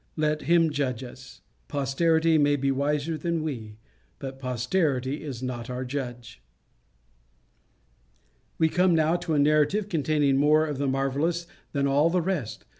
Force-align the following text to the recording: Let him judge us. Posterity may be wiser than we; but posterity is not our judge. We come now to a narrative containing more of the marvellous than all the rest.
Let 0.17 0.41
him 0.49 0.71
judge 0.71 1.03
us. 1.03 1.41
Posterity 1.67 2.39
may 2.39 2.55
be 2.55 2.71
wiser 2.71 3.19
than 3.19 3.43
we; 3.43 3.77
but 4.17 4.39
posterity 4.39 5.23
is 5.23 5.43
not 5.43 5.69
our 5.69 5.85
judge. 5.85 6.41
We 8.57 8.67
come 8.67 8.95
now 8.95 9.15
to 9.17 9.35
a 9.35 9.37
narrative 9.39 9.89
containing 9.89 10.37
more 10.37 10.65
of 10.65 10.79
the 10.79 10.87
marvellous 10.87 11.45
than 11.71 11.85
all 11.85 12.09
the 12.09 12.19
rest. 12.23 12.65